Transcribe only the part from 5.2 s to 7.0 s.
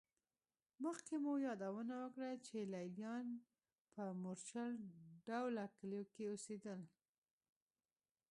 ډوله کلیو کې اوسېدل